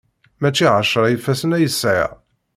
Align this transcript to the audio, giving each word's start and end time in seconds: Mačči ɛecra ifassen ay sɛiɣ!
Mačči 0.41 0.65
ɛecra 0.77 1.05
ifassen 1.09 1.55
ay 1.57 1.67
sɛiɣ! 1.71 2.11